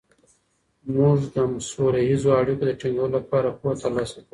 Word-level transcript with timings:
موږ 0.95 1.17
د 1.33 1.37
سوله 1.69 1.99
ییزو 2.09 2.29
اړیکو 2.41 2.63
د 2.67 2.71
ټینګولو 2.79 3.15
لپاره 3.17 3.55
پوهه 3.59 3.75
ترلاسه 3.81 4.17
کوو. 4.21 4.29